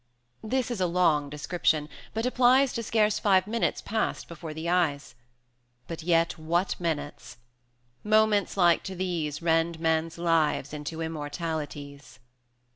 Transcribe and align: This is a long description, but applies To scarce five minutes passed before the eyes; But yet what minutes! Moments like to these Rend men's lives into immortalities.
This 0.43 0.71
is 0.71 0.81
a 0.81 0.87
long 0.87 1.29
description, 1.29 1.87
but 2.11 2.25
applies 2.25 2.73
To 2.73 2.81
scarce 2.81 3.19
five 3.19 3.45
minutes 3.45 3.83
passed 3.83 4.27
before 4.27 4.51
the 4.51 4.67
eyes; 4.67 5.13
But 5.87 6.01
yet 6.01 6.39
what 6.39 6.79
minutes! 6.79 7.37
Moments 8.03 8.57
like 8.57 8.81
to 8.85 8.95
these 8.95 9.43
Rend 9.43 9.79
men's 9.79 10.17
lives 10.17 10.73
into 10.73 11.01
immortalities. 11.03 12.17